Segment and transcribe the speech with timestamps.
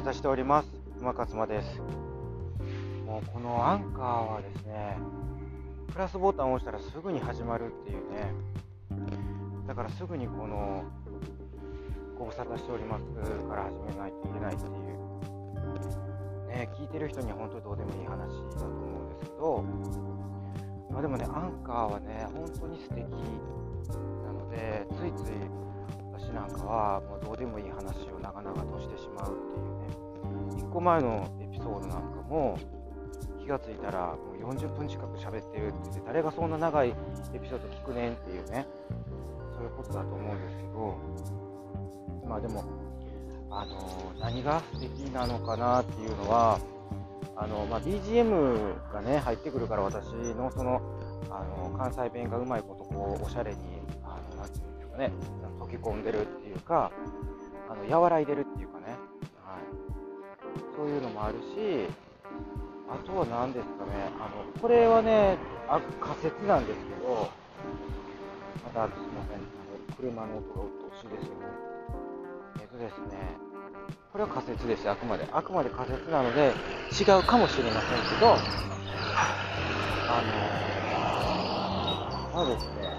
[0.00, 0.68] 沙汰しております。
[0.98, 1.78] 馬勝間です。
[3.04, 4.96] もうこのアンカーはですね
[5.92, 8.32] プラスボタンを押したらすぐに始まるっていうね。
[9.66, 10.84] だからすぐにこの
[12.18, 13.04] ご無沙汰しております
[13.46, 14.70] から始めないといけないっていう。
[16.48, 18.16] ね聞いてる人には本当どうでもいい話
[18.54, 19.64] だと思うんですけど。
[20.90, 25.32] まあでもねアンカーはね本当に素敵なのでついつい
[26.10, 29.69] 私なんかはもうどうでもいい話を長々としてしまうっていう。
[30.70, 32.58] 個前のエピソードなんかも
[33.40, 36.94] 気がついたらもう40分近く喋ってるって言って誰がそんな長い
[37.34, 38.66] エピソード聞くねんっていうね
[39.54, 40.98] そういうことだと思うんですけど
[42.28, 42.64] まあでも
[43.50, 46.60] あの何が素敵なのかなっていうのは
[47.36, 50.80] あの、まあ、BGM がね入ってくるから私のその
[51.30, 53.58] あの関西弁がうまいことこうおしゃれに
[54.04, 55.12] あのなんていうんですかね
[55.58, 56.92] 溶け込んでるっていうか
[57.68, 58.96] あの和らいでるっていうかね、
[60.80, 61.92] そういうのもあるし
[62.88, 65.36] あとは何ですかねあのこれはね
[65.68, 67.28] あ仮説なんですけど
[68.64, 71.44] またすみませんあの車の音がうっとうしいですよね
[72.62, 73.36] えっとですね
[74.10, 75.28] これは仮説ですあくまで。
[75.30, 76.54] あくまで仮説なので
[76.98, 78.40] 違うかもしれませんけど
[80.08, 80.50] あの
[82.34, 82.90] まあですね。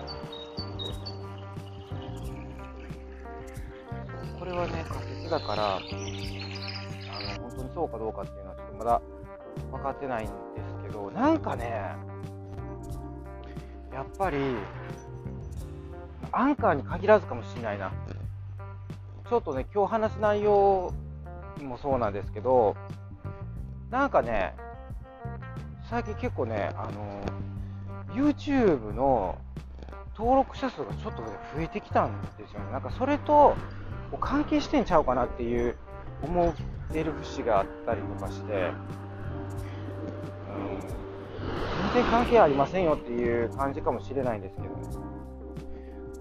[4.40, 5.80] これはね仮説だから
[7.74, 9.02] そうかどうかっていうのはちょっとまだ
[9.72, 11.96] 分かってないんですけどなんかね
[13.94, 14.38] やっぱり
[16.32, 17.92] アンカーに限らずかもしれないな。
[19.30, 20.94] ちょっとね今日話す内容
[21.62, 22.76] もそうなんですけど
[23.90, 24.54] なんかね
[25.90, 27.22] 最近結構ねあの
[28.14, 29.38] YouTube の
[30.18, 32.72] 登録者数がちょっと、ね、増えてきたんですよね。
[32.72, 33.56] なんかそれと
[34.20, 35.78] 関係してんちゃうかなっていう
[36.22, 36.54] 思
[36.92, 38.72] ってる節があったりとかして
[41.94, 44.68] 全然関係ありませんよっていう感じかもしれないんですけど、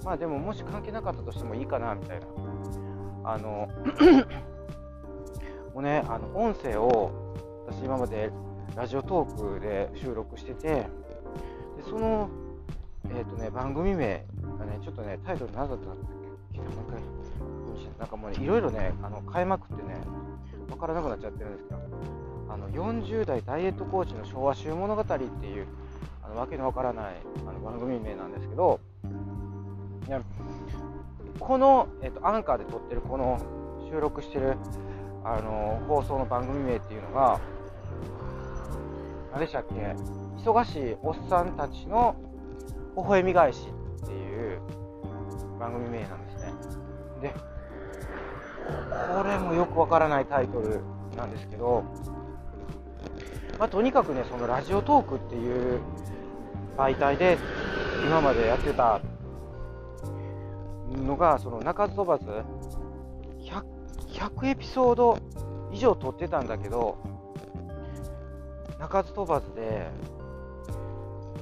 [0.04, 2.26] まあでももし関係なかったとしてもいいかなみたいな。
[3.22, 3.68] あの
[5.74, 7.12] もうね、あの音声を
[7.68, 8.32] 私今まで
[8.74, 10.88] ラジオトークで収録してて、で
[11.88, 12.28] その、
[13.10, 14.24] えーとね、番組名
[14.58, 15.88] がね、ちょっとね、タイトル何だったっ
[16.52, 17.00] けもう一回、
[17.98, 20.00] なんかもうね、いろいろね、あの変えまくってね、
[20.70, 21.80] わからなくなっちゃってるんですけど、
[22.48, 25.14] あの40代ダイエットコーチの昭和集物語って
[25.46, 25.66] いう
[26.24, 27.16] あのわけのわからない
[27.46, 28.80] あの番組名なんですけど
[30.06, 30.22] いや
[31.38, 33.40] この、えっと、アンカーで撮ってるこの
[33.90, 34.56] 収録してる
[35.24, 37.40] あの放送の番組名っていうのが
[39.32, 39.74] 何でしたっけ？
[40.44, 42.16] 忙しいおっさんたちの
[42.96, 43.68] 微笑み返し
[44.02, 44.60] っていう
[45.58, 46.52] 番組名なんですね。
[47.20, 47.34] で
[49.16, 50.80] これもよくわからないタイトル
[51.16, 51.84] なんですけど
[53.60, 55.80] まあ、とにかくねそのラジオトークっていう
[56.78, 57.36] 媒体で
[58.06, 59.02] 今までやってた
[60.96, 62.24] のがその鳴かず飛ばず
[63.44, 63.62] 100,
[64.08, 65.18] 100エピソード
[65.70, 66.96] 以上撮ってたんだけど
[68.78, 69.90] 鳴かず飛ばずで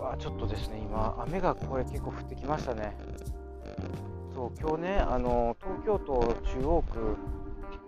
[0.01, 2.97] あちょっとですね今雨がこれ結構降ってきましたね。
[4.39, 7.17] そう今日ねあの東京都中央区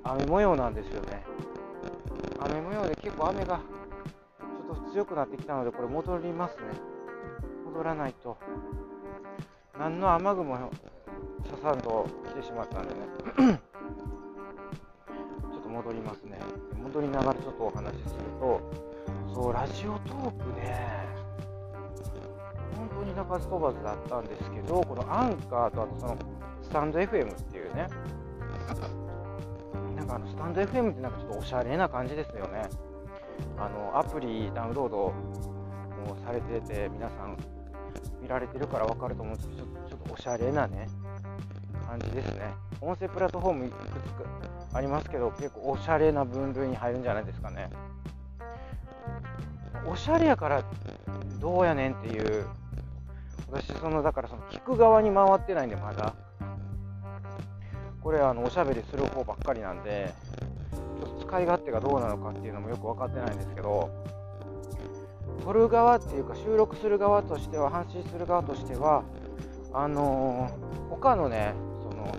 [0.02, 1.22] 雨模様なんですよね
[2.40, 6.62] 雨模様で結構雨がちょっと強くなってきたので、これ戻りますね。
[7.66, 8.36] 戻らないと。
[9.78, 13.00] 何の雨雲刺さんと来てしまったんでね。
[15.52, 16.38] ちょっと戻りますね。
[16.82, 18.60] 戻りながらちょっとお話しすると、
[19.34, 21.06] そう、ラジオトークね、
[22.76, 26.16] 本当に鳴かず飛ばずだったんですけど、このアンカーとあとその
[26.70, 27.88] スタンド FM っていうね、
[29.96, 32.62] なんかあのスタンド FM ってなんかちょっとおしゃれな感じですよね。
[33.58, 37.36] あのアプリダウンロードもされてて皆さん
[38.22, 40.86] 見られてるから分かると思うんですけどちょっとおしゃれなね
[41.88, 42.54] 感じですね。
[42.80, 44.22] 音声プラットフォームいくつか
[44.72, 47.68] ありますけど結構おしゃれな分類に入るんじゃないですかね。
[49.84, 50.62] おしゃれやから
[51.40, 52.46] どうやねんっていう。
[53.50, 56.14] 私そのだからその聞く側に回ってないんでまだ。
[58.02, 60.12] これあのおしゃべりする方ばっかりなんで
[60.72, 63.90] ちょっと使い勝手がどうなのかっていうのもよく分かってないんですけど
[65.44, 69.04] 撮る側っていうか収録する側としては発信する側としては
[69.72, 72.14] あのー、他のねその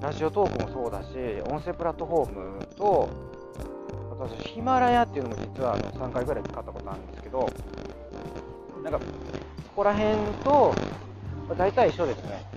[0.00, 1.08] ラジオトークもそうだし
[1.50, 3.08] 音声プラットフォームと
[4.18, 7.50] 私ヒマラヤっていうのも実はあの3回ぐらい使ったことあるんですけど
[8.82, 9.00] なんか
[9.64, 10.74] そこら辺と、
[11.58, 12.55] 大体一緒ですね。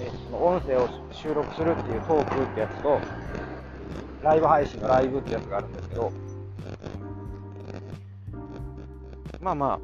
[0.00, 3.00] えその音声を収録するっていうトークってやつと
[4.22, 6.12] ライブ配信のライブってやつがあるんですけど、
[9.40, 9.80] まあまあ、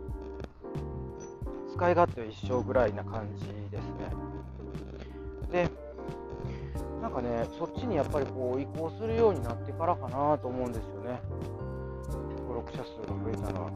[1.75, 4.27] 使い勝手は一緒ぐらいな感じですね。
[5.51, 5.69] で、
[7.01, 11.21] なんかね、そっちにやっぱりこう移行するようになってからかなと思うんですよね。
[12.39, 13.71] 登録者数が増えたのは。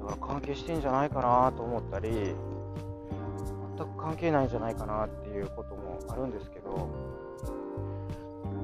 [0.00, 2.34] だから関係してんじゃないかなと思ったり、
[3.76, 6.88] 全く関係ないんじゃないかなっていうこともあるんですけど、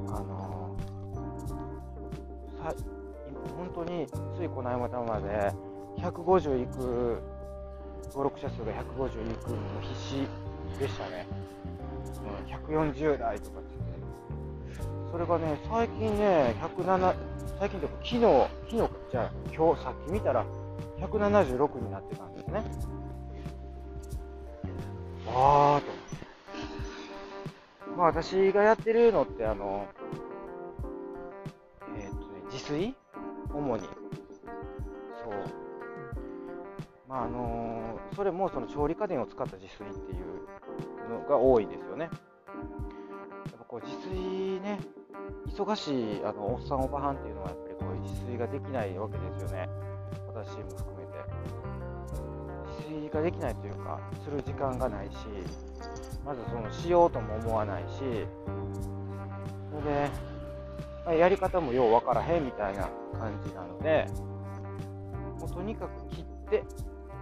[0.09, 0.77] あの
[2.63, 2.75] さ
[3.57, 5.53] 本当についこの間まで
[5.99, 7.23] 150いく
[8.09, 10.29] 登録者数が150いくの必死
[10.79, 11.27] でしたね、
[12.69, 13.71] うん、140代とかって
[15.11, 17.15] それがね最近ね107
[17.59, 18.21] 最近というか昨日
[18.71, 20.47] 昨日じゃあ今日さっき見たら
[21.01, 23.00] 176になってたんですね。
[25.33, 25.87] ああと
[27.97, 29.87] まあ私がやってるのってあの
[31.97, 32.95] えー、っとね自炊？
[33.53, 33.83] 主に。
[33.83, 33.91] そう。
[37.09, 42.05] まああのー、それもその調理家電を使った自炊っていうのが多いですよね。
[42.05, 42.13] やっ
[43.59, 44.79] ぱこう自炊ね
[45.49, 49.69] 忙しいあのおっさんおばはんっていうのはやっぱりこう自炊ができないわけですよね。
[50.29, 51.00] 私も含め
[52.91, 55.17] て自炊ができないというかする時間がないし
[56.25, 60.11] まずそのしようとも思わないしそれで、
[61.05, 62.89] まあ、やり方もようわからへんみたいな
[63.19, 64.07] 感じなので
[65.39, 66.65] もうとにかく切って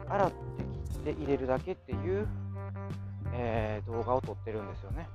[0.09, 0.37] 洗って
[0.93, 2.27] 切って入れるだけっていう、
[3.33, 5.07] えー、動画を撮ってるんですよね。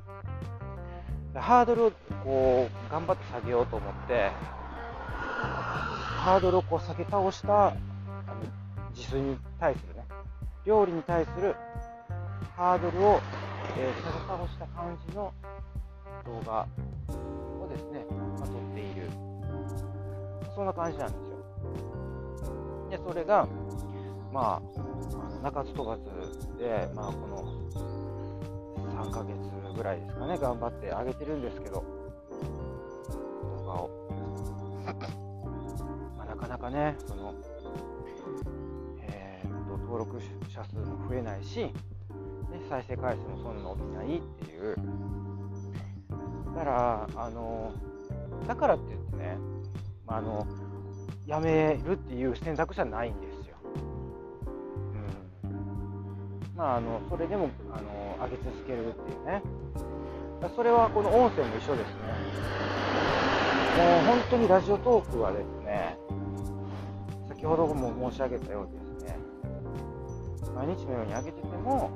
[1.35, 1.91] ハードルを
[2.23, 4.29] こう頑張って下げようと思って
[6.23, 7.79] ハードルをこう下げ倒したあの
[8.91, 10.02] 自炊に対するね
[10.65, 11.55] 料理に対する
[12.55, 13.21] ハードルを、
[13.77, 15.33] えー、下げ倒した感じの
[16.25, 16.67] 動画
[17.61, 18.05] をですね、
[18.39, 19.09] まあ、撮っている。
[20.55, 21.33] そんな感じなんですよ。
[22.89, 23.47] でそれが
[24.31, 26.03] まあ中津飛ばず
[26.57, 27.43] で、まあ、この
[29.03, 29.35] 3ヶ月
[29.75, 31.83] ぐらいですかね頑張ってあげてるんですけど
[33.57, 33.89] 動画を、
[36.17, 37.33] まあ、なかなかねその、
[39.93, 40.19] 登録
[40.49, 41.71] 者数も増えないし、ね、
[42.67, 44.75] 再生回数もそんな伸びないっていう
[46.55, 47.71] だからあの
[48.47, 49.37] だからって言ってね、
[50.07, 50.47] まあ、あの
[51.27, 53.55] やめるっていう選択肢はないんですよ。
[55.43, 59.43] うん、まああのそれでもあの上げ続けるっていうね
[60.55, 61.93] それはこの音声も一緒ですね。
[63.77, 65.97] もう本当にラジオトークはですね、
[67.29, 68.82] 先ほども申し上げたようにで、
[70.55, 71.89] 毎日のように上げてても、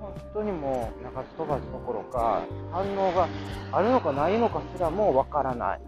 [0.00, 2.42] 本当にもう中津飛ばずどころか、
[2.72, 3.28] 反応が
[3.72, 5.80] あるのかないのかすらもわからない。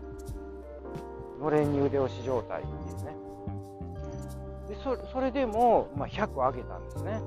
[1.40, 3.14] のれんに腕押し状態っていうね。
[4.68, 7.20] でそそれでも、まあ、100上げたんですね。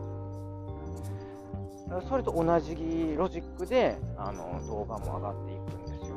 [2.08, 6.16] それと同じロジックであの動画も上がっていくんですよ。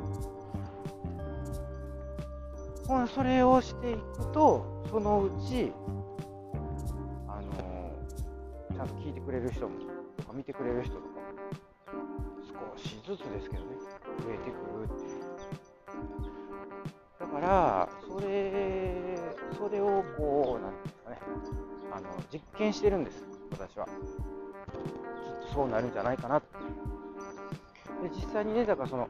[3.07, 5.73] それをしていくと、そのうち、
[8.83, 9.79] ちゃんと聞いてくれる人も
[10.17, 11.07] とか見てくれる人とか、
[12.75, 13.69] 少しずつですけどね、
[14.19, 15.21] 増えてくるっていう。
[17.19, 19.17] だから、それ、
[19.57, 20.91] それをこう、なんてい
[21.33, 21.61] うんですかね、
[21.93, 23.93] あの実験してるんです、私はきっ
[25.47, 25.53] と。
[25.53, 26.57] そうなるんじゃないかなって
[28.03, 29.07] で実際にね、だからその、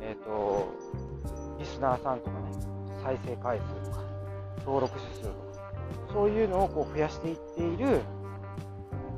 [0.00, 0.74] えっ、ー、と、
[1.60, 2.50] リスナーさんとかね、
[3.04, 4.02] 再生回数とか、
[4.64, 5.34] 登録者数とか、
[6.12, 8.00] そういうのをこう増やしていっている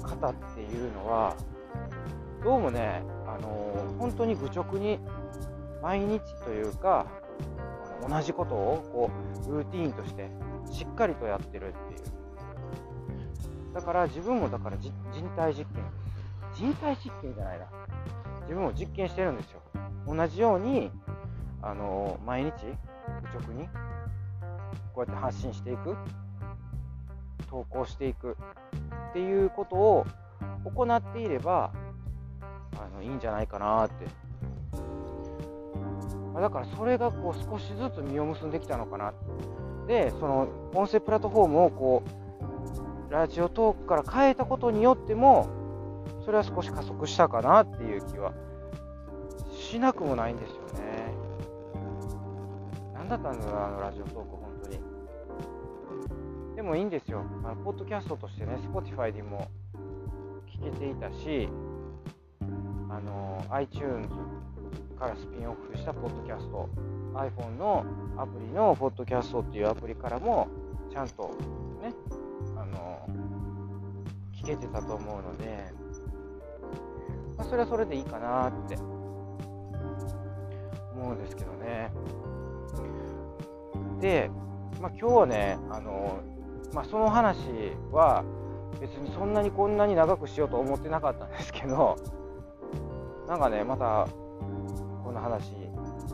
[0.05, 1.37] 方っていうのは、
[2.43, 4.99] どうもね、あのー、本当に愚直に
[5.83, 7.07] 毎日というか、
[8.07, 9.11] 同じことをこ
[9.49, 10.29] うルーティーンとして
[10.71, 13.75] しっかりとやってるっていう。
[13.75, 14.93] だから自分もだから人
[15.35, 15.85] 体実験
[16.55, 17.67] 人体実験じゃないな。
[18.43, 19.61] 自分も実験してるんですよ。
[20.07, 20.91] 同じように、
[21.63, 23.69] あの毎日、愚直に、
[24.95, 25.97] こうやって発信していく、
[27.49, 28.37] 投稿していく
[29.15, 30.07] っていうことを
[30.65, 31.71] 行っていれば、
[32.77, 34.07] あのいいんじゃないかなって。
[36.35, 39.13] だからそれがこう少しずつ実を結んできたのかな。
[39.87, 42.03] で、その音声プラットフォームをこ
[43.09, 45.47] う、ラジオトークから変えたことによっても、
[46.25, 48.33] それは少し加速したかなっていう気は
[49.53, 51.15] しなくもないんですよね。
[52.95, 54.44] 何だったんだろう、あのラジオトーク、
[56.65, 57.23] もいいんですよ。
[57.45, 59.49] あのポッドキャストとしてね、Spotify でも
[60.61, 61.49] 聞けていたし、
[62.89, 64.09] あの iTunes
[64.99, 66.69] からスピンオフしたポッドキャスト
[67.15, 67.85] iPhone の
[68.17, 70.49] アプリのポッドキャストっていうアプリからも
[70.91, 71.35] ちゃんと
[71.83, 71.93] ね
[72.57, 73.09] あの
[74.33, 75.73] 聞けてたと思うので、
[77.37, 78.77] まあ、それはそれでいいかなって
[80.95, 81.91] 思うんですけどね
[84.01, 84.31] で、
[84.81, 86.21] まあ、今日はねあの、
[86.75, 87.39] まあ、その話
[87.93, 88.25] は
[88.81, 91.97] 別にそんなにこんなに長くしようと思ってなかったんですけど
[93.29, 94.07] なんかねまた
[95.05, 95.57] この話ち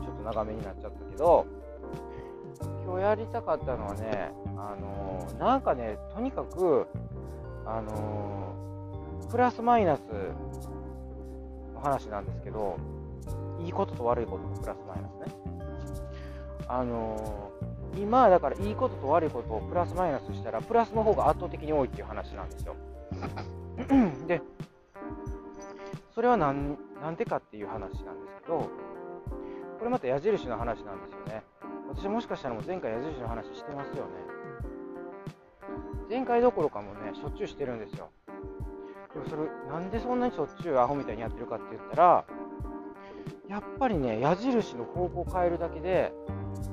[0.01, 1.45] ょっと長めになっちゃったけど
[2.85, 6.87] 今日やりたかったのはねあのなんかねとにかく
[7.65, 8.53] あの
[9.29, 10.01] プラスマイナス
[11.73, 12.77] の話なんですけど
[13.59, 15.35] いいことと悪いことのプラスマイナスね。
[16.67, 17.50] あの
[17.97, 22.75] 今だからいいことと悪いことをプラスマイナスしたらプラスの方が圧倒的に多いっていう話なんですよ。
[24.27, 24.41] で
[26.13, 26.77] それは何
[27.17, 28.69] でかっていう話なんですけど
[29.79, 31.43] これまた矢印の話なんですよね。
[31.89, 34.11] 私もしかしたらもう前回矢印の話してますよね。
[36.09, 38.09] 前回どころかもねしょっちゅうしてるんですよ。
[39.13, 42.25] でもそれなんでそんなにしょっちゅうアホみたいにやってるかって言ったら
[43.49, 46.13] やっぱりね矢印の方向を変えるだけで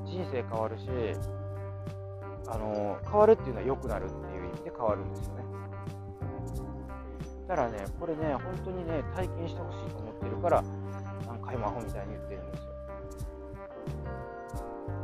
[0.09, 0.89] 人生変わるし
[2.49, 5.45] あの変わるっていうのは良くなるっていう意味で変わるんですよね。
[7.47, 10.63] だからねこれね本当にね体験してほしいと思ってるから
[11.27, 12.69] 何回もアホみたいに言ってるんですよ、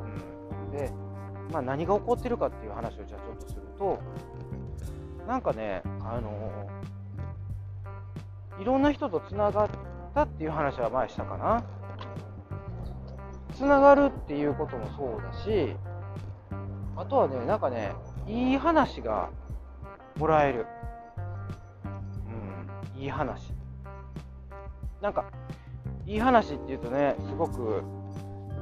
[0.04, 0.92] うん、で
[1.50, 3.98] まあ何が起こってるかっていう話をじゃあちょっとすると
[5.26, 6.68] なんかねあの
[8.60, 9.70] いろんな人とつながっ
[10.14, 11.64] たっていう話は前したかな。
[13.54, 15.76] つながるっていうこともそうだし
[16.96, 17.92] あとはねなんかね
[18.26, 19.30] いい話が
[20.16, 20.66] もらえる。
[22.94, 23.52] うんいい話。
[25.02, 25.24] なんか
[26.06, 27.82] いい話っていうとねすごく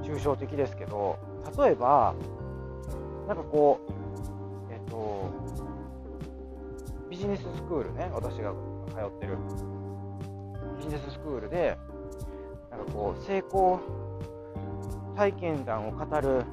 [0.03, 1.19] 抽象的ですけど
[1.59, 2.15] 例えば
[3.29, 3.81] なんかこ
[4.69, 5.31] うえっと
[7.11, 8.53] ビジネススクールね私が
[8.89, 9.37] 通ってる。
[10.79, 11.79] ビジネススクールで
[12.71, 13.81] なんかこう成功
[15.16, 16.45] 体験談を語る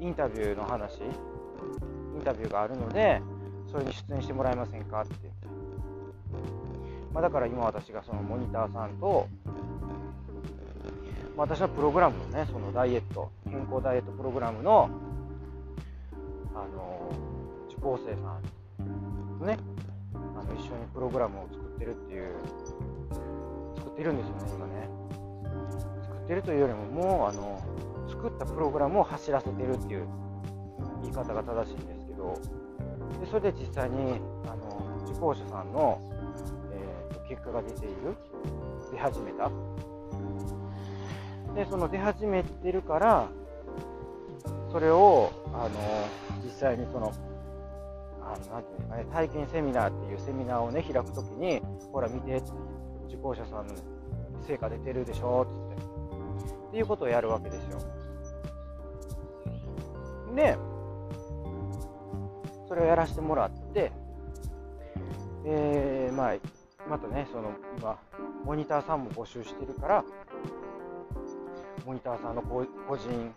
[0.00, 3.22] インタビューの話インタビューがあるので
[3.70, 5.14] それに出演してもらえませんかって、
[7.14, 9.28] まあ、だから今私がそのモニターさんと、
[11.36, 14.90] まあ、私のプログラムのねそのダイエット健康ダイエットプログラムの
[16.54, 17.10] あの
[17.70, 19.56] 受講生さんとね
[20.14, 22.34] あの一緒にプログラムを作ってるっていう
[23.76, 24.88] 作ってるんですよね今ね。
[26.02, 27.62] 作ってるというよりももうあの
[28.08, 30.06] 作ったプログラムを走らせてるっていう
[31.02, 32.38] 言い方が正しいんですけど
[33.20, 36.00] でそれで実際にあの受講者さんの、
[36.72, 38.16] えーと、結果が出ている。
[38.92, 39.50] 出始めた。
[41.54, 43.28] でその出始めてるから
[44.70, 45.70] それをあの
[46.42, 47.12] 実際にその
[48.22, 51.60] あのなていうんですかね体験セミナーっていうセミナーをね開くときに
[51.92, 52.42] ほら見て
[53.08, 53.74] 受講者さんの
[54.46, 55.91] 成果出てるでしょっつって。
[56.72, 57.78] っていうことをやるわけですよ
[60.34, 60.56] で、
[62.66, 63.92] それをやらせてもらって、
[65.44, 66.34] えー、まあ、
[66.88, 67.98] またね、その今、
[68.46, 70.04] モニターさんも募集してるから、
[71.84, 72.64] モニターさんの個
[72.96, 73.34] 人、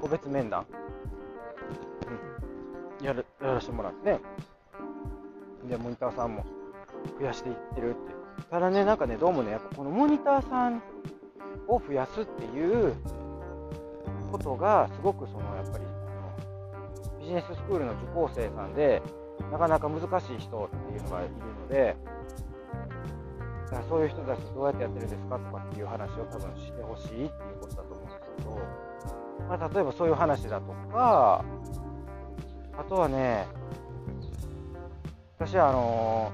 [0.00, 0.66] 個別面談、
[3.00, 4.18] うん、やるやらせてもらって、
[5.68, 6.44] で、モニターさんも
[7.20, 7.98] 増やしていってるって。
[8.50, 10.82] ただね、なんかね、どうもね、やっぱこのモニターさん
[11.68, 12.94] を増やすっていう
[14.30, 15.84] ことが、すごくその、やっぱり
[17.20, 19.02] ビジネススクールの受講生さんで、
[19.50, 21.96] なかなか難しい人っていうのがいるので、
[23.66, 27.28] だからそういう人たちどうやってやってるんですかとかっていう話を多分してほしいっていう
[27.60, 28.58] ことだと思うんですけど、
[29.48, 31.44] まあ、例えばそういう話だとか、
[32.78, 33.46] あとはね、
[35.38, 36.32] 私はあの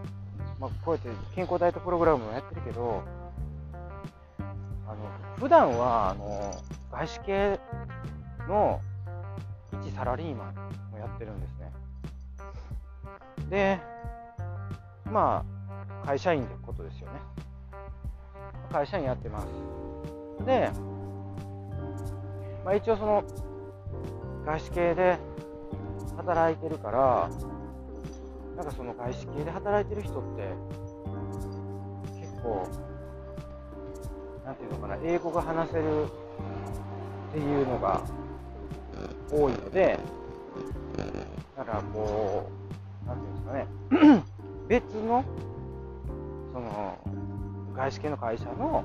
[0.60, 3.02] まあ、こうやって健康ダイエットプログラムもやってるけど、
[5.42, 6.54] 普段はあの
[6.92, 7.58] 外資系
[8.48, 8.80] の
[9.82, 10.54] 一サラリーマン
[10.92, 11.72] もやってるんですね。
[13.50, 13.80] で、
[15.04, 15.44] ま
[16.00, 17.14] あ、会社員ってことですよね。
[18.70, 19.46] 会社員やってます。
[20.46, 20.70] で、
[22.64, 23.24] まあ、一応その、
[24.46, 25.18] 外資系で
[26.18, 27.28] 働いてるから、
[28.54, 30.52] なんかその外資系で働いてる人って、
[32.20, 32.91] 結構、
[34.44, 38.02] なんていうのかな、英語が話せるっていうのが
[39.30, 39.98] 多いので、
[41.56, 42.50] だからこ
[43.04, 44.22] う、なんていうんですかね、
[44.68, 45.24] 別の、
[46.52, 46.98] その、
[47.74, 48.84] 外資系の会社の、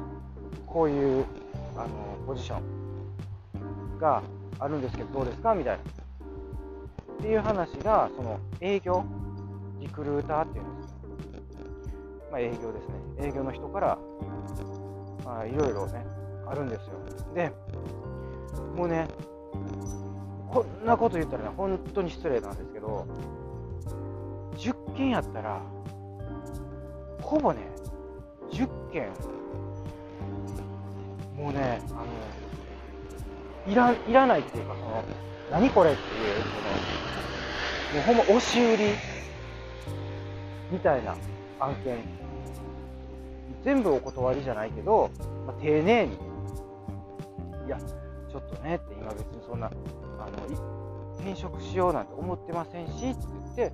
[0.66, 1.26] こういう
[1.76, 1.90] あの
[2.26, 4.22] ポジションが
[4.60, 5.84] あるんですけどどうですかみたいな。
[5.84, 9.04] っていう話がその営業
[9.80, 10.96] リクルーターっていうんです
[12.32, 12.88] まあ、営業です
[13.20, 13.28] ね。
[13.28, 13.98] 営業の人から
[15.28, 16.06] まあいろいろね
[16.48, 16.94] あるんですよ。
[17.36, 17.52] で
[18.74, 19.10] もうね
[20.50, 23.06] こんなこと言ったらね本当に失礼なんですけど
[24.56, 25.62] 10件やったら
[27.22, 27.60] ほぼね
[28.52, 29.10] 10件
[31.36, 35.04] もうねあのいらいらないっていうかその
[35.52, 36.82] 何これっていうその
[37.92, 38.94] もうほんま押し売り
[40.72, 41.18] みたいな
[41.60, 42.17] 案件
[43.64, 45.10] 全部お断りじゃないけど、
[45.46, 46.18] まあ、丁寧に。
[47.66, 47.78] いや
[48.32, 49.78] ちょっとねって今別にそんなあの
[51.20, 53.74] 転職しようなんて思ってませんしって言って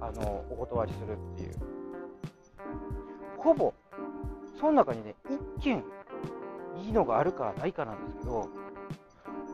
[0.00, 1.54] あのお断りするっていう。
[3.36, 3.72] ほぼ
[4.58, 5.14] その中にね
[5.58, 5.84] 1件
[6.84, 8.48] いいのがあるかないかなんですけども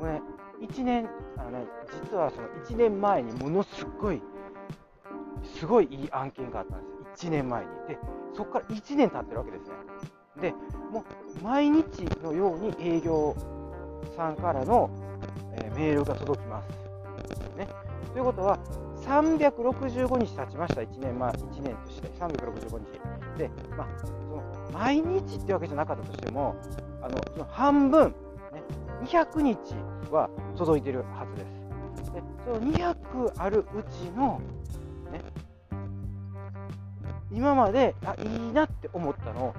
[0.01, 0.23] うね
[0.63, 1.67] 1年あのね
[2.11, 4.23] 実はその1年前にものすごい
[5.59, 6.94] すごいいい案件があったんですよ。
[7.17, 7.71] 1年前に。
[7.89, 7.99] で
[8.35, 9.75] そこから1年経ってるわけですね。
[10.41, 10.55] で
[10.91, 11.05] も
[11.41, 13.37] う毎日のように営業
[14.17, 14.91] さんからの、
[15.53, 16.69] え、メールが届きます、
[17.57, 17.69] ね、
[18.13, 18.59] ということは
[19.03, 20.81] 365日経ちました。
[20.81, 22.09] 1年前1年として。
[22.19, 23.39] 365日。
[23.39, 24.43] で、まあ、その
[24.73, 26.57] 毎日ってわけじゃなかったとしても
[27.03, 28.09] あのその半分、
[28.53, 28.63] ね、
[29.05, 29.59] 200日
[30.11, 31.45] は届いてるはずで
[32.05, 32.13] す。
[32.13, 34.41] でその200あるうちの
[37.35, 39.55] 今まであいいなって思ったの。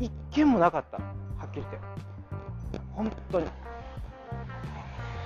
[0.00, 0.96] 一件もなかった。
[0.96, 1.02] は
[1.46, 1.78] っきり言って。
[2.94, 3.46] 本当に。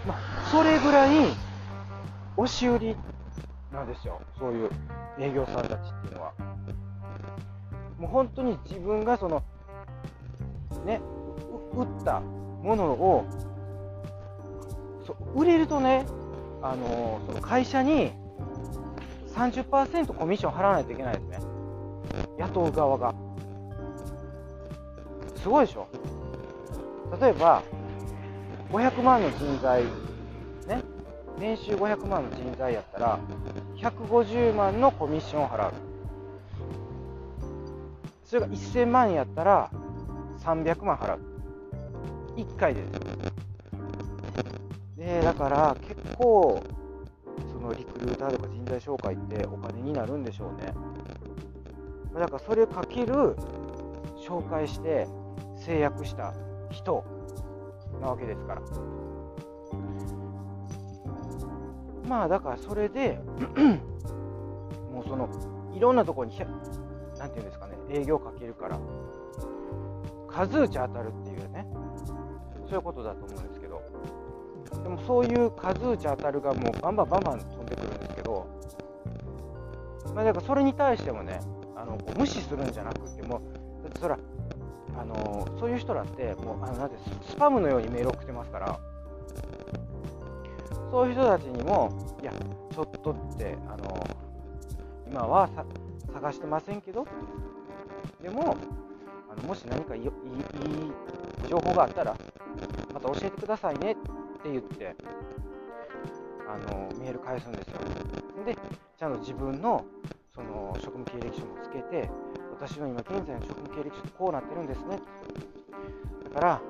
[0.06, 1.16] まあそれぐらい
[2.36, 2.96] 押し売り
[3.72, 4.20] なんですよ。
[4.38, 4.70] そういう
[5.20, 6.32] 営業さんたちっていうのは。
[7.98, 9.42] もう本当に自分がその
[10.84, 11.00] ね
[11.72, 13.24] 売ったものを
[15.36, 16.04] 売れるとね
[16.62, 18.12] あのその会社に
[19.34, 21.51] 30%コミッション払わないといけないですね
[22.42, 23.14] 雇う側が。
[25.36, 25.88] すごいでしょ
[27.20, 27.62] 例えば、
[28.70, 30.82] 500万の人材、ね、
[31.38, 33.18] 年収500万の人材やったら、
[33.76, 35.72] 150万のコミッションを払う。
[38.24, 39.70] それが1000万やったら、
[40.40, 41.20] 300万払う。
[42.36, 42.88] 1回です。
[44.96, 46.62] で、だから結構、
[47.52, 50.72] そのリクルーターとか人材紹介ってお金になるんでしょうね。
[52.14, 53.36] だからそれをかける
[54.18, 55.06] 紹介して
[55.56, 56.34] 制約した
[56.70, 57.04] 人
[58.00, 58.62] なわけですから。
[62.08, 63.18] まあだからそれで
[64.92, 65.28] もうその
[65.74, 66.46] いろんなところに何
[67.30, 68.78] て言うんですかね営業かけるから
[70.28, 71.66] 数打ち当たるっていうね
[72.66, 73.82] そういうことだと思うんですけど。
[74.82, 78.46] でもそういう数打ち当たるがもうバンバンバンバン飛んでくるんですけど。
[80.14, 81.40] まあだからそれに対してもね
[81.82, 83.40] あの無視するんじゃなくても
[83.82, 84.18] だってそら
[84.96, 86.96] あのそういう人らってもうあのなんて
[87.28, 88.78] スパムのようにメール送ってますから。
[90.92, 91.90] そういう人たちにも
[92.20, 92.30] いや
[92.70, 94.06] ちょっとってあの
[95.10, 95.48] 今は
[96.12, 97.06] 探してませんけど
[98.22, 98.58] でも
[99.34, 100.10] あのもし何かいいいい
[101.48, 102.14] 情報があったら
[102.92, 103.94] また教えてくださいねっ
[104.42, 104.94] て言って
[106.46, 107.80] あのメール返すんですよ。
[108.44, 108.54] で
[108.98, 109.86] ちゃんと自分の
[110.34, 112.10] その職務経歴書もつけて
[112.52, 114.98] 私の今現在の職務経歴書ってこうなってるんですね。
[116.34, 116.62] だから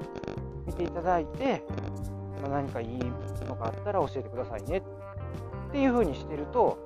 [0.66, 1.64] 見ていただいて、
[2.40, 2.98] まあ、何かいい
[3.46, 4.79] のがあったら教えてくださいね。
[4.79, 6.79] っていうふうにしてると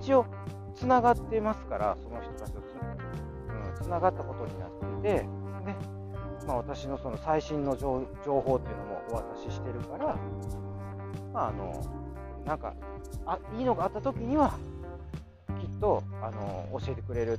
[0.00, 0.26] 一応
[0.74, 2.64] つながってますからその人たちとつ,、
[3.80, 5.26] うん、つながったことになっててで、
[6.46, 10.16] まあ、私のその最新の情報っていうのもお渡ししてるから、
[11.32, 11.84] まあ、あの
[12.44, 12.74] なんか
[13.26, 14.54] あいいのがあった時には
[15.80, 17.38] とあの教えてくれるん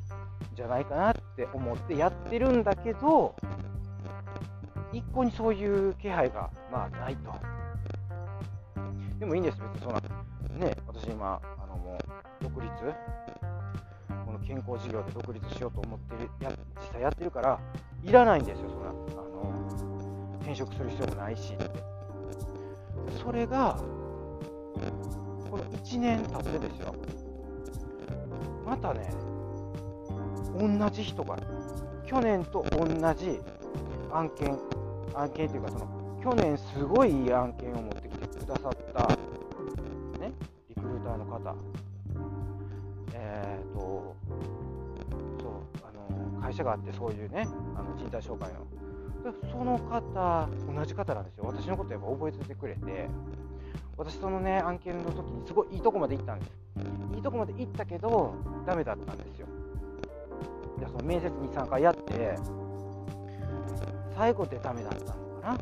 [0.56, 3.36] じゃないかなって思ってやってるんだけど
[4.92, 7.34] 一向にそういう気配がまあないと。
[9.20, 10.00] でもいいんです、別にそんな、
[10.66, 11.98] ね、私今、あのも
[12.40, 12.72] う独立、
[14.26, 17.60] この健康事業で独立しようと思って、や実際やってるから、
[18.02, 21.70] いらないんですよ、そんな、あの転職する必要もないしって。
[23.22, 23.76] それが、
[25.52, 26.96] この1年経ってですよ、
[28.70, 29.10] またね、
[30.56, 31.36] 同じ人が、
[32.06, 33.40] 去年と同じ
[34.12, 34.60] 案件、
[35.16, 39.08] 案件っていうか、その、去年すごいいい案件を持ってきてくださった、
[40.20, 40.32] ね、
[40.70, 41.56] リクルーターの方、
[43.14, 44.16] えっ、ー、と、
[45.42, 51.46] そう、あの、会社があって、そういうね、あの人材紹介の、でその方、同じ方なんですよ。
[51.48, 53.10] 私のことやっぱ覚えててくれて、
[54.00, 56.52] 私そのね、案件の時にすごいいいとこまで行ったんです。
[57.16, 58.34] いいとこまで行ったけど、
[58.66, 59.48] ダメだったんですよ。
[60.80, 62.38] でその面接に3回やって、
[64.16, 65.58] 最後でダメだったのかな。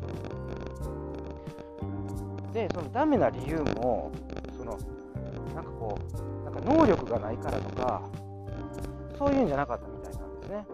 [2.52, 4.12] で、そのダメな理由も、
[4.56, 4.78] その、
[5.52, 8.02] なんかこう、なんか能力がないからとか、
[9.18, 10.64] そういうんじゃなかったみたいなんですね。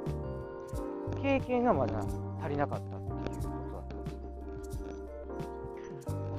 [1.23, 1.99] 経験がまだ
[2.43, 2.94] 足りなかった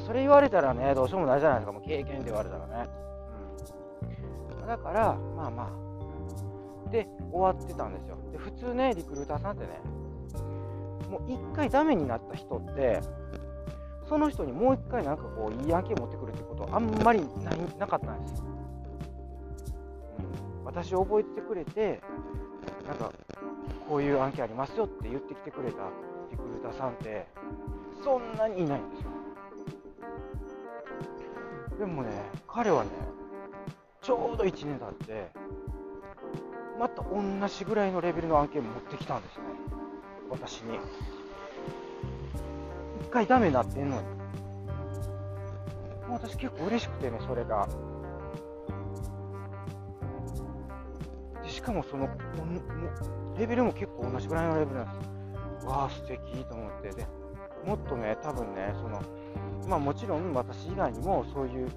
[0.06, 2.89] それ言われたらね、どうしようもないじゃないですか、もう経験って言われたらね。
[4.62, 5.72] うん、だから、まあま
[6.88, 6.89] あ。
[6.91, 8.18] で、終わってたんですよ。
[8.32, 9.82] で、普通ね、リクルーターさんってね、
[11.10, 13.02] もう一回ダメになった人って、
[14.08, 18.46] その人にもう一回なんかこういい案件持ってくるってことはあんまりないなかったんですよ。
[20.60, 22.00] うん、私を覚えてくれて、
[22.88, 23.12] なんか
[23.89, 25.89] こういう案件ありますよって言ってきてくれた
[26.30, 27.26] リクルーターさんって
[28.04, 29.14] そんなにいないんですよ
[31.78, 32.10] でもね
[32.48, 32.90] 彼はね
[34.02, 35.32] ちょうど1年経って
[36.80, 39.44] また同じぐらいのレベルの案件持ってきたんですね
[40.30, 40.78] 私に
[43.02, 44.08] 一回ダメになってんのに
[46.10, 47.68] 私結構嬉しくてねそれが
[51.44, 52.10] でしかもその
[53.38, 55.06] レベルも結構同じぐらいのレベルなんで
[55.60, 55.66] す。
[55.66, 56.90] わあ、素敵と思って。
[56.92, 57.06] で、
[57.66, 59.02] もっとね、多分ね、その、
[59.68, 61.68] まあもちろん私以外にもそういう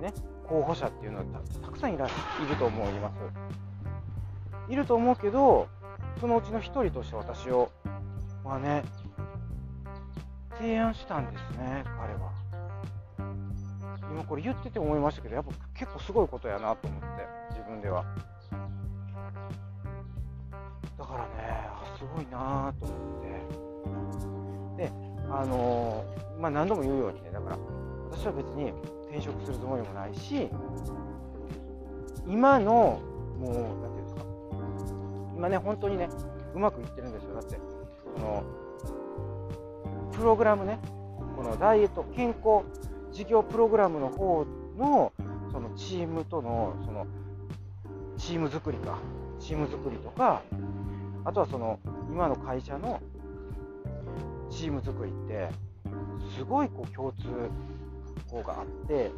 [0.00, 0.12] ね、
[0.46, 1.24] 候補者っていうのは
[1.62, 2.10] たくさんいらい
[2.48, 4.72] ると思います。
[4.72, 5.68] いると思うけど、
[6.20, 7.70] そのうちの1人として私を、
[8.44, 8.84] まあね、
[10.58, 12.32] 提案したんですね、彼は。
[14.10, 17.06] 今これ言ってて思いましたけど、やっぱ結構すごいことやなと思って、
[17.50, 18.04] 自分では。
[20.98, 22.94] だからね、すごいなと思
[24.76, 24.84] って。
[24.84, 24.92] で、
[25.30, 27.58] あのー、まあ、何度も言うようにね、だから、
[28.10, 28.72] 私は別に
[29.08, 30.48] 転職するつもりもないし、
[32.26, 33.00] 今の、
[33.38, 34.22] もう、なんていうんですか、
[35.36, 36.08] 今ね、本当にね、
[36.54, 37.34] うまくいってるんですよ。
[37.34, 37.58] だって、
[38.16, 38.44] その、
[40.12, 40.78] プログラムね、
[41.36, 42.64] このダイエット、健康
[43.12, 44.46] 事業プログラムの方
[44.76, 45.12] の、
[45.50, 47.06] そのチームとの、その、
[48.16, 48.98] チーム作りか、
[49.38, 50.42] チーム作りとか、
[51.24, 51.78] あとはその
[52.10, 53.00] 今の会社の
[54.50, 55.50] チーム作りって
[56.38, 57.24] すごいこう共通
[58.30, 59.10] 項があって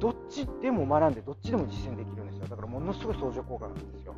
[0.00, 4.14] どっちでも学んでどっちでも実践できるんですよだからものすごい相乗効果なんですよ。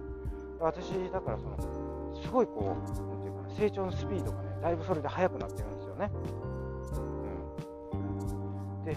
[0.60, 1.58] 私だからその
[2.22, 6.10] すごいこう何て言うかな成長のスピードがねだいぶそれで速くなってるんですよね、
[7.92, 7.96] う
[8.82, 8.96] ん、で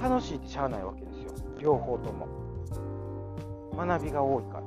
[0.00, 1.30] 楽しいってしゃあないわけですよ。
[1.58, 2.28] 両方とも。
[3.74, 4.64] 学びが多いから。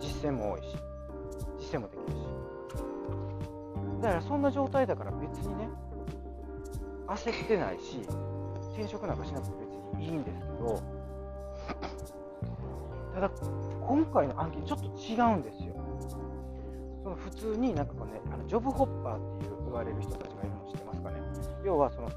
[0.00, 0.76] 実践も多いし。
[1.58, 2.22] 実践もできるし。
[4.02, 5.68] だからそんな状態だから別にね、
[7.16, 8.00] 焦ってないし、
[8.72, 10.82] 転職なんかしなくて別にいいんですけど、
[13.14, 13.30] ただ、
[13.86, 15.74] 今回の案件ちょっと違うんですよ。
[17.02, 21.16] その普通になんかこうね、あのジョブホッパーっていう言われる人たちがいるの知ってますかね。
[21.64, 22.08] 要はその、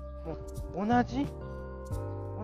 [0.75, 1.27] もう同じ、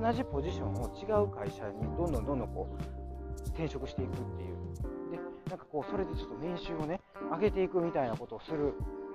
[0.02, 5.12] 同じポジションを違う会社にどんどんどんどんこう転職していくっていう。
[5.12, 7.00] で、なんかこう、それでちょっと年収をね、
[7.32, 8.74] 上げていくみたいなことをする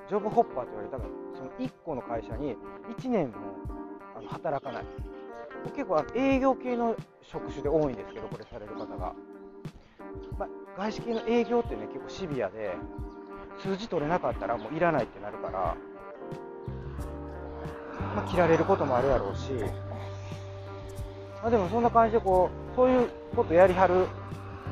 [0.08, 2.56] ジョブホッパーと言われたら、その1個の会社に
[2.98, 3.34] 1年も
[4.16, 4.84] あの働かない。
[5.74, 9.14] 結構営業系の職種で多いんですけど、これされる方が。
[10.38, 12.74] まあ、外資系の営業ってね、結構シビアで、
[13.62, 15.76] 数字取れなかったらもういらないってなるから、
[18.14, 19.50] まあ、切られることもあるやろうし、
[21.42, 24.06] まあ、でもそんな感じでこう、そういうことやりはる、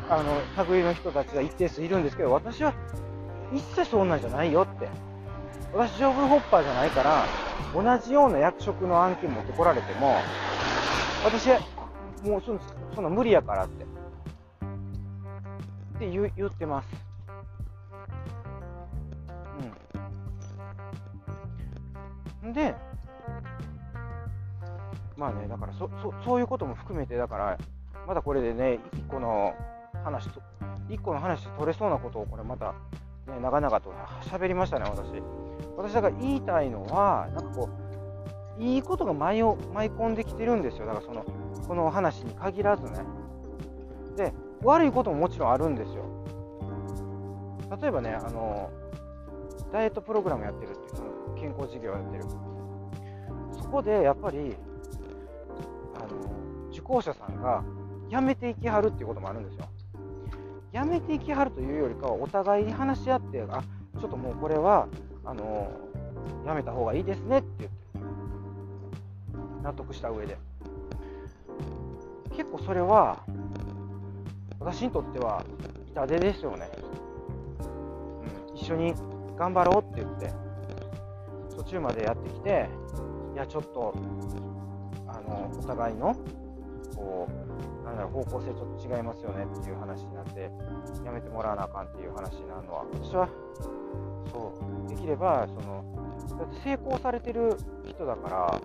[0.09, 0.23] あ
[0.57, 2.75] の、類の人たちが一定数いるんですけど、私は
[3.53, 4.89] 一切そんなんじゃないよって。
[5.75, 7.29] 私、ジョブホッパーじゃないから、
[7.75, 10.23] 同じような役職の案件持ってこられても、
[11.25, 11.49] 私、
[12.23, 12.57] もうそ
[12.95, 13.85] そんな無理やからって。
[13.85, 13.87] っ
[15.99, 16.89] て言言ってます。
[22.45, 22.53] うん。
[22.53, 22.75] で、
[25.17, 27.59] まあね、だからそそそういうことも含めて、だから、
[28.07, 29.55] まだこれでね、一個の
[30.05, 30.41] 話と、
[30.89, 32.75] 一個の話取れそうなことをこれまた、
[33.27, 35.23] ね、長々と喋りましたね、私。
[35.77, 37.69] 私だから言いたいのは、なんかこ
[38.59, 40.87] う、いいことが舞い舞い込んできてるんですよ。
[40.87, 41.25] だからその、
[41.67, 43.01] このお話に限らずね。
[44.17, 44.33] で、
[44.63, 46.05] 悪いことももちろんあるんですよ。
[47.81, 48.71] 例えばね、あの、
[49.73, 52.25] ダイエットプログラムやってるっていう、その健康事業やってる。
[53.53, 54.57] そこでやっぱり、
[55.97, 57.65] あの、受講者さんが
[58.09, 59.67] 辞めていきはるっていうこともあるんですよ。
[60.75, 63.63] 辞めていきはるというよりかは、お互いに話し合って、あ
[64.01, 64.89] ちょっともうこれは
[65.25, 65.71] あの
[66.45, 67.79] やめた方がいいですねって言って
[69.63, 70.37] 納得した上で。
[72.37, 73.23] 結構それは
[74.59, 75.45] 私にとっては
[75.93, 76.69] 痛手ですよね、
[78.51, 78.95] うん、一緒に
[79.39, 80.33] 頑張ろうって言って
[81.57, 82.69] 途中までやってきて
[83.35, 83.95] いやちょっと
[85.07, 86.17] あのお互いの
[87.05, 90.51] こうなんだろう方向性ちょっと違いますよねっていう話になって
[91.05, 93.29] やめてもらわなあかんっていう話になるのは私は
[94.33, 94.53] そ
[94.87, 95.85] うできればその
[96.39, 98.61] だって成功されてる人だから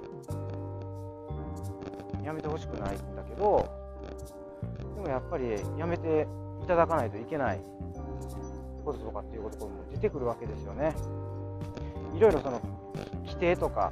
[2.26, 3.70] やめてほしくないんだけど
[4.96, 6.28] でもやっぱりやめて
[6.64, 7.62] いただかないといけない
[8.86, 10.96] こととかっていうことも出てくるわけですよね。
[12.16, 12.60] いろいろその
[13.26, 13.92] 規定とか、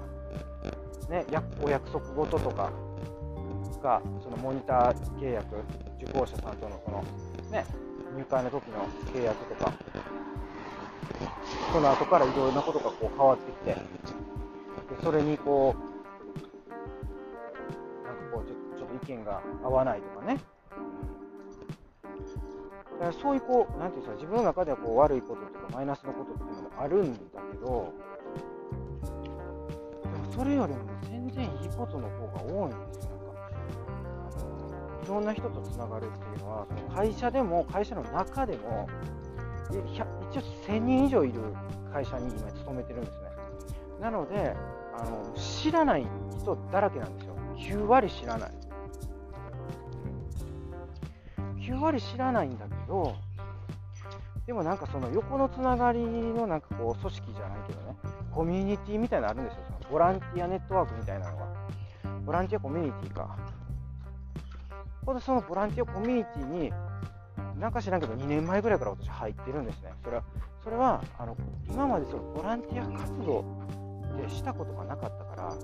[1.09, 1.25] ね、
[1.61, 2.71] お約束事とか
[3.81, 5.55] がそのモニター契約
[6.01, 7.03] 受講者さんとのその、
[7.51, 7.65] ね、
[8.15, 9.73] 入会の時の契約とか
[11.71, 13.79] その後からいろいろなことがこう変わってきてで
[15.03, 15.79] それにこう
[18.05, 20.39] なんかこうちょちょっと意見が合わないとかね
[22.99, 27.19] だからそういうこう、なんていうんですか、自分の中ではこう悪いこととかマイナスのことっていうのもあるんだ
[27.51, 27.93] けど、
[30.03, 33.06] でもそれよりも全然いいことの方が多いんですよ。
[35.07, 38.89] いろんな人とつながるっていうのは、会社でも、会社の中でも、
[39.71, 40.05] 一応
[40.67, 41.41] 1000人以上いる
[41.93, 43.29] 会社に今勤めてるんですね。
[44.01, 44.53] なので、
[44.99, 46.05] あの知らない
[46.37, 47.35] 人だらけなんですよ。
[47.57, 48.51] 9割知らない。
[51.61, 53.15] 9割知らないんだけど、
[54.45, 57.95] でもなんかその横のつながりのなんかこう組織じゃないけどね、
[58.31, 59.59] コミュニティみたいなのあるんですよ。
[59.67, 61.47] そのボランティアネットワークみたいなのが。
[62.25, 63.37] ボランティアコミュニティか。
[65.07, 66.73] こでそのボランティアコミュニティに、
[67.57, 69.93] なんか知らんけど、2年前ぐらいから私入ってるんですね。
[70.03, 70.23] それは、
[70.63, 71.37] それはあの
[71.69, 73.45] 今までそのボランティア活動
[74.21, 75.55] でしたことがなかったから、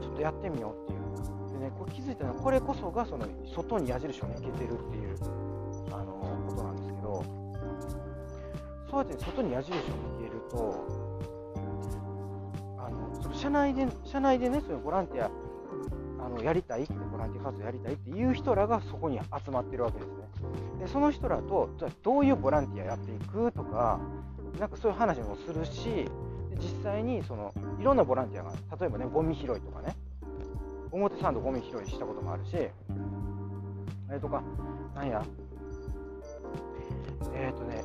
[0.00, 1.58] ちょっとやってみようっていう。
[1.60, 5.18] でね、これ気づいたのは、これこそがその外に矢印を向けてるっていう
[5.92, 6.12] あの
[6.48, 7.22] ことなんですけど、
[8.90, 10.86] そうやって外に矢印を向けると、
[12.78, 15.30] あのその社内で社内でね、そういうボランティア
[16.24, 20.14] あのやりたいってボランティア活動やりたいっていう人らがそこに集まってるわけですね。
[20.80, 23.98] でその人らとじゃどういうボランティアやっていくとか
[24.58, 26.08] なんかそういう話もするし
[26.56, 29.96] 実際にそのいろんなボランティアが例えばねゴミ拾いとかね。
[30.92, 32.56] 表参道ゴミ拾いしたこともあるし。
[34.10, 34.42] あれとか
[34.94, 35.24] なんや。
[37.34, 37.82] えっ、ー、とね。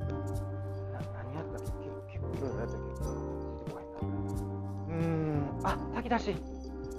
[0.00, 1.88] 何やったっけ？
[2.12, 2.90] 結構いろいろやったっけ？
[2.92, 4.00] 出てこないな。
[4.88, 5.60] うーん。
[5.62, 6.57] あ炊き出し。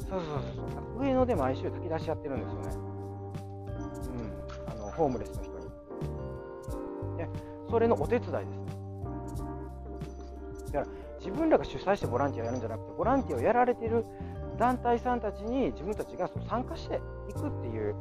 [0.09, 0.29] そうそう
[0.73, 2.67] そう上野で毎週炊き出しやってるんですよね。
[4.67, 5.65] うん、あのホームレスの人に。
[7.17, 7.29] で、
[7.69, 8.69] それのお手伝いですね。
[10.71, 10.87] だから
[11.19, 14.03] 自分らが主催してボランティアやるんじゃなくて、ボランティアをやられてる
[14.57, 17.95] 団体さんたちに自分たちがその参加していくっていう。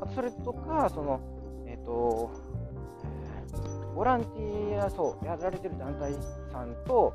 [0.00, 1.20] あとそれとか、その、
[1.66, 2.30] えっ、ー、と、
[3.94, 6.12] ボランティア、そう、やられてる団体
[6.52, 7.14] さんと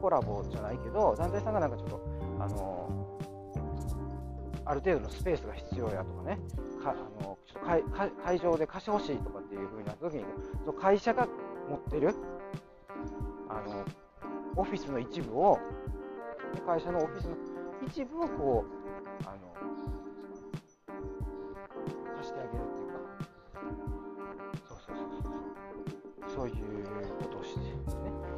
[0.00, 2.00] コラボじゃないけど、団体さんがなんかちょっと、
[2.40, 3.17] あの
[4.68, 6.38] ある程度のスペースが必要やとかね、
[6.84, 10.24] かあのちょっと会場で貸してほしいとかっていう風になった時に、
[10.60, 11.26] その会社が
[11.70, 12.14] 持ってる
[13.48, 13.84] あの
[14.56, 15.58] オフィスの一部を、
[16.66, 17.36] 会社のオフィスの
[17.86, 19.38] 一部をこう、あの
[22.18, 22.98] 貸してあげるっていうか、
[24.68, 25.22] そうそうそう
[26.36, 26.84] そう、そういう
[27.22, 27.66] ことをして、ね、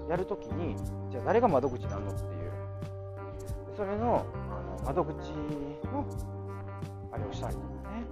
[0.08, 0.76] やるときに、
[1.10, 2.52] じゃあ誰が窓口なのっていう、
[3.76, 4.24] それの
[4.84, 5.14] 窓口
[5.92, 6.04] の
[7.12, 8.04] あれをしたりとかね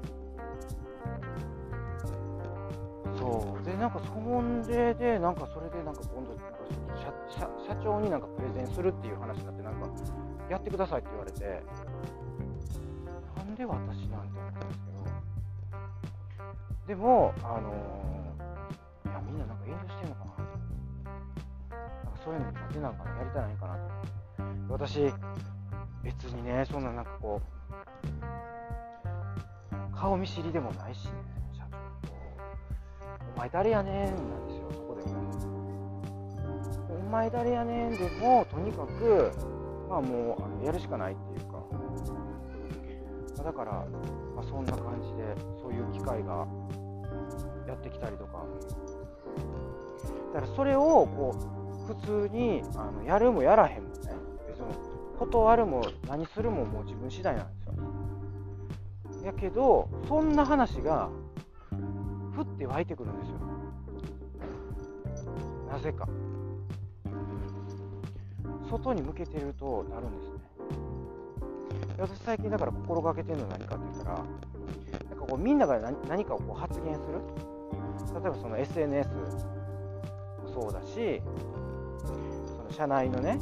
[3.19, 6.59] そうでなんかそんででなんかそれでなんか今度なんか
[6.97, 9.89] 社社社長になんかプレゼンするっていう話になってなんか
[10.51, 11.63] やってくださいって言われて
[13.37, 13.77] なんで私
[14.09, 14.99] なんて思ったんですけど
[16.87, 20.45] でもあのー、いやみんななんか遠慮してんのかな
[22.05, 25.13] なんかそういうの苦手なんかやりたないかなと私
[26.23, 27.49] 別にね、そんななんかこう、
[29.97, 31.13] 顔見知りでもないしね、
[31.53, 31.77] 社長
[32.09, 32.15] と。
[33.37, 35.19] お前誰やねんなんですよ、そこでも。
[36.91, 39.31] お前誰やねんでも、とにかく、
[39.89, 41.63] まあもうあのやるしかないっていうか、
[43.39, 43.73] まだから、
[44.35, 46.47] まあ、そんな感じで、そういう機会が
[47.67, 48.45] やってきたりとか、
[50.35, 51.35] だからそれをこ
[51.89, 54.18] う普通にあのやるもやらへんもね、
[55.19, 57.73] 断るも何するももう自分次第なんですよ。
[59.25, 61.09] やけど、そんな話が、
[62.35, 63.35] ふって湧いてくるんですよ。
[65.71, 66.09] なぜか。
[68.71, 70.39] 外に向けてるとなるんですね。
[71.99, 75.79] 私最近だから心がけてるのは何かって言ったら、なんかこうみんなが
[76.09, 77.21] 何かをこう発言する。
[78.21, 79.15] 例えばその SNS も
[80.53, 81.21] そうだし、
[82.05, 83.39] その社内のね、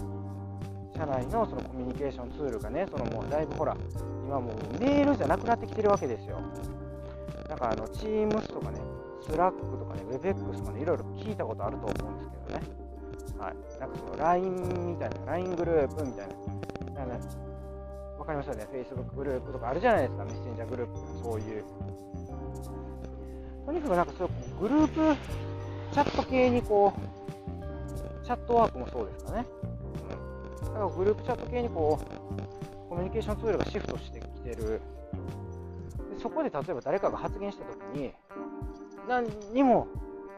[0.97, 3.77] 社内のそのコミュニケーションツールがね、そのもうだいぶほら、
[4.27, 6.41] 今もうメールじゃなくなってきてるわけですよ。
[7.49, 8.81] なんかあの Teams とかね、
[9.29, 12.67] Slack とかね、WebEx とかね、いろいろ聞いたことあると思うんですけどね。
[13.39, 13.81] はい。
[13.81, 16.29] なんかその LINE みたいな、LINE グループみたい
[16.95, 17.07] な。
[17.07, 17.27] なんか
[18.19, 21.65] わかりますよね、Facebook グループとかあるじゃないですか、メッセンジャーグループとかそういう。
[23.67, 25.17] とにかくなんかそういうグループ
[25.93, 29.47] チャット系にこう、チャットワークもそうですかね。
[30.67, 34.81] だからグループチャット系にこう、コミュニケーションツールがシフトしてきてる。
[36.15, 38.13] でそこで例えば誰かが発言したときに、
[39.09, 39.87] 何にも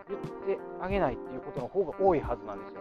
[0.08, 0.20] 言っ
[0.56, 2.80] てあげないっていうことの方が多いはずなんですよ。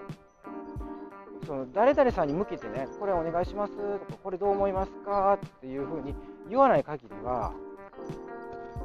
[1.46, 6.14] その誰々さんに向けてね、これお願いしますとか、これどう思いますかっていうふうに
[6.50, 7.54] 言わない限りは、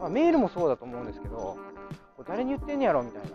[0.00, 1.56] まあ、メールもそうだと思うんですけど、
[2.26, 3.30] 誰に言ってんねやろみたいな。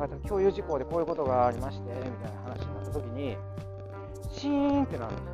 [0.00, 3.36] なんか共有事項でこういうことがありまして、みたいな話にな時に、
[4.30, 5.32] シーンってなるんですよ。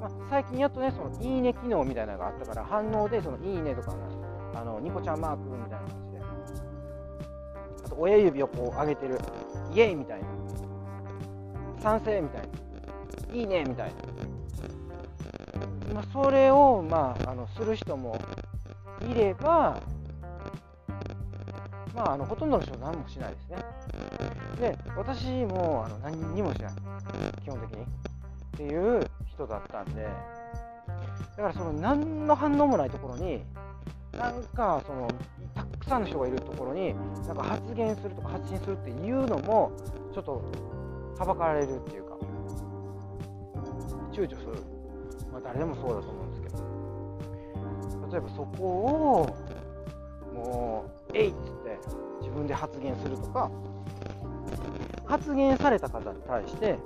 [0.00, 3.94] まあ、最近やっとね、そのいいね機能みたいなのがあったから、反応でそのいいねとか
[4.54, 6.18] あのニコちゃんマークみたいな感じで、
[7.84, 9.18] あと親指をこう上げてる、
[9.74, 10.26] イエイみたいな、
[11.80, 12.42] 賛成みたい
[13.28, 13.92] な、いいねみたい
[15.88, 18.18] な、まあ、それを、まあ、あのする人も
[19.10, 19.80] いれば、
[21.94, 23.56] まあ、あのほとんどの人は何もしないですね。
[24.60, 26.72] で、私もあの何にもしない、
[27.42, 27.82] 基本的に。
[27.84, 27.86] っ
[28.56, 30.02] ていう人だったんで、
[31.36, 33.44] だからその何の反応もないところに、
[34.12, 35.08] なんかその
[35.54, 36.94] たくさんの人がいるところに
[37.26, 39.70] なんか発言するとか発信するっていうのも
[40.12, 40.42] ちょっと
[41.18, 42.08] はばかられるっていうか。
[44.18, 44.52] 躊躇する、
[45.30, 46.58] まあ、誰でもそうだと思うんですけど。
[48.10, 49.36] 例えばそこを
[50.34, 51.78] もう「えい!」っつって
[52.20, 53.50] 自分で発言するとか
[55.06, 56.78] 発言された方に対して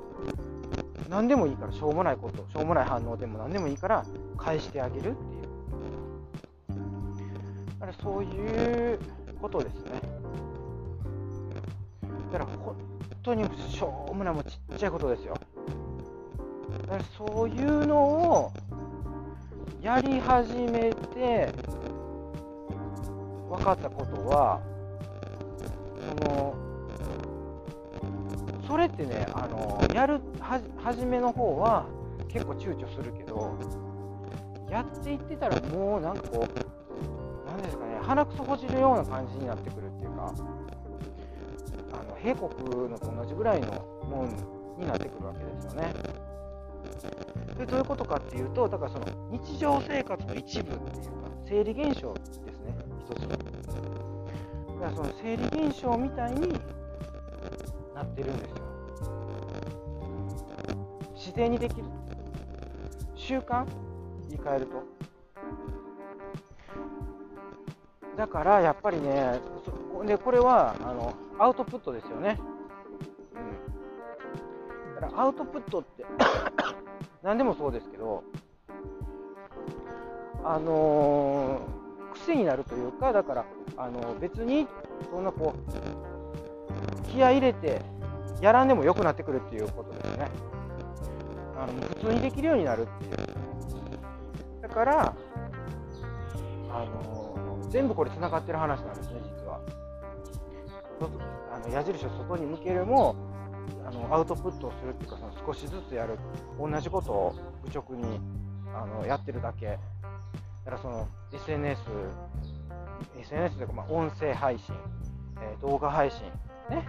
[1.09, 4.05] 何でもいいからしょうもないことしょうもない反応でも何でもいいから
[4.37, 5.43] 返してあげるっていう
[7.81, 8.99] だからそういう
[9.41, 10.01] ことですね。
[12.33, 12.77] だから本
[13.23, 15.35] 当にしょうもないもうちっちゃいことですよ。
[16.87, 18.53] だからそういうのを
[19.83, 21.53] やり始めて
[23.53, 24.61] 分かったことは、
[26.19, 26.55] その
[28.67, 31.85] それってね、あのやるは初めの方は
[32.29, 33.55] 結構躊躇するけど、
[34.71, 40.33] やっていってたらもうなんかこう、何ですかね、鼻くそほじるような感じになってくるっていうか、
[41.93, 43.67] あの閉国のと同じぐらいの
[44.09, 44.29] もん
[44.79, 45.93] になってくるわけですよね。
[47.59, 52.43] でどういうことかっていうと、だからその日常生活の一部っていうか、生理現象ですね、
[53.07, 53.29] 一つ。
[53.29, 53.41] だか
[54.81, 56.61] らその生理現象みたいに
[57.95, 58.63] なってるんですよ。
[61.15, 61.85] 自然にできる。
[63.15, 63.65] 習慣？
[64.29, 64.83] 言い換えると。
[68.17, 69.41] だからやっぱりね、
[70.07, 72.39] でこれはあのアウトプットですよね。
[73.35, 76.05] うん、だからアウトプットって
[77.23, 78.23] 何でもそうですけど、
[80.45, 81.82] あのー、
[82.23, 83.45] 癖になるというか、だから
[83.77, 84.67] あの別に
[85.11, 87.83] そんなこう気合入れて
[88.41, 90.31] やらんでも良くなってくるっていうことですね。
[91.57, 94.63] あの普通にできるようになるっていう。
[94.63, 95.15] だから、
[96.71, 99.61] あの全部これつながってる話なんですね、実は。
[101.53, 103.15] あの矢印を外に向けるも
[103.87, 106.19] あのアウトプットをするっていうかその少しずつやる
[106.59, 107.35] 同じことを
[107.65, 108.21] 愚直に
[108.75, 109.79] あのやってるだけ
[110.65, 111.81] だからその SNS
[113.21, 114.75] SNS というかまあ音声配信、
[115.41, 116.21] えー、動画配信
[116.71, 116.87] ね。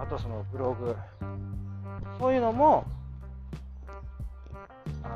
[0.00, 0.96] あとそのブログ。
[2.18, 2.84] そういうのも
[5.02, 5.08] あ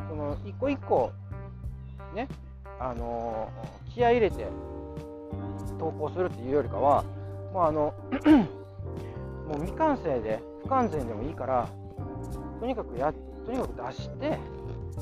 [0.00, 1.12] のその一個一個
[2.14, 2.28] ね。
[2.80, 3.50] あの
[3.92, 4.46] 気合い入れて
[5.78, 7.04] 投稿するっていうよりかは、
[7.52, 7.94] もうあの
[9.48, 11.68] もう未完成で不完全でもいいから、
[12.60, 13.12] とにかくや、
[13.46, 14.38] とにかく出して、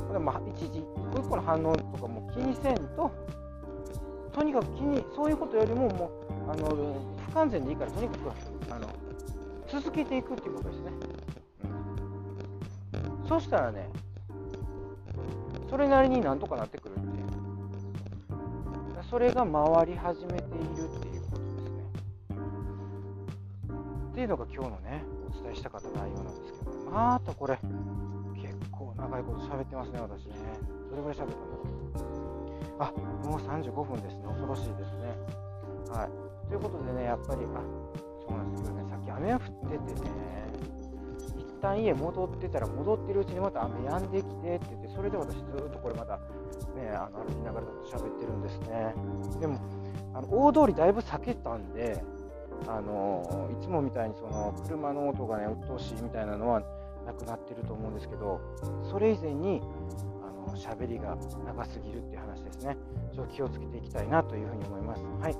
[0.04, 3.10] これまあ一時一個一個の反応とかも気にせんと、
[4.32, 6.10] とにかく気に、そういうことよりもも
[6.48, 6.96] う、あの
[7.28, 8.30] 不完全でいいから、とにかく
[8.70, 8.88] あの
[9.68, 10.92] 続けていくっていうことですね。
[13.22, 13.88] うん、そしたらね、
[15.68, 17.26] それなりになんとかなってくるっていう。
[19.08, 21.84] それが回り始めているっていうことですね。
[24.10, 27.56] っていうのが今日のね、お伝えしたかった内容なんですけど、またこれ、
[28.96, 30.34] 長いこと喋ってますね、私ね。
[30.90, 32.36] どれぐらい喋ったんだろう。
[32.78, 32.92] あ、
[33.28, 34.24] もう35分ですね。
[34.26, 35.12] 恐ろしいですね。
[35.90, 36.48] はい。
[36.48, 37.60] ということでね、やっぱり、あ、
[38.26, 40.46] そうなんですけどね、さっき雨が降っててね、
[41.36, 48.94] 一旦家戻ってたら、戻ってるうちにまた雨止んできてって言って、それで私ずっとこれまた、ね、あの歩きながらっ喋ってるんですね。
[49.40, 49.58] でも、
[50.14, 52.02] あの大通りだいぶ避けたんで、
[52.66, 56.62] あのいつもみたいにその車の音がね、鬱陶しいみたいなのは
[57.06, 58.40] なくなってると思うんですけど、
[58.90, 59.62] それ以前に、
[60.22, 62.76] あの喋りが長すぎるっていう話ですね。
[63.14, 65.02] ちょっと気をつけていきたいなというふうに思います。
[65.20, 65.34] はい。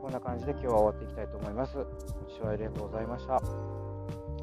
[0.00, 1.76] こんな感じで今日は終わっていきたいと思います。
[1.76, 1.84] ご
[2.28, 3.36] 視聴ありがとうございました。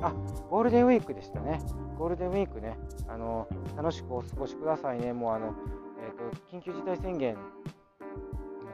[0.01, 0.13] あ、
[0.49, 1.59] ゴールデンウィークでしたね。
[1.97, 5.13] ゴールデンウィークね、あの楽しくお過ごしくださいね。
[5.13, 5.55] もうあの、
[5.99, 7.41] えーと、緊急事態宣言の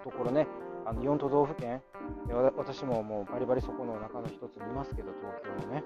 [0.04, 0.46] ところね、
[0.86, 1.82] あの4都道府県
[2.28, 5.84] で、私ももうバリバリそこの中の一つにいますけど、東京のね。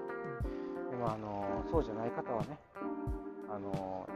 [0.98, 2.58] でもあのそうじゃない方はね、
[3.48, 4.08] あの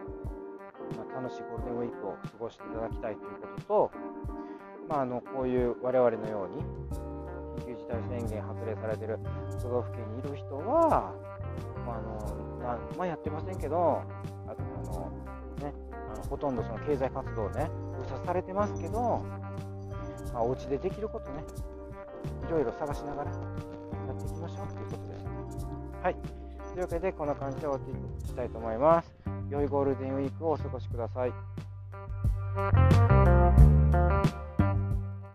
[0.96, 3.90] まあ、楽しいゴールデンウィークを過ごしていただきたいということと、
[4.88, 6.64] まあ、あのこういう我々のように
[7.62, 9.20] 緊急事態宣言発令されている
[9.62, 11.14] 都道府県にいる人は、
[11.86, 14.02] まあのまあ、まあ、やってませんけど、
[14.48, 14.54] あ
[14.90, 15.12] の
[15.62, 15.72] ね、
[16.12, 19.24] あのほとんどその経済活動ね、封鎖されてますけど、
[20.34, 21.44] まあ、お家でできることね、
[22.48, 23.36] いろいろ探しながらや
[24.12, 25.26] っていきましょうということです。
[26.02, 26.41] はい。
[26.72, 27.94] というわけで、こんな感じで終わってい
[28.24, 29.14] きたいと思います。
[29.50, 31.32] 良いゴールデンウィークをお過ごしください。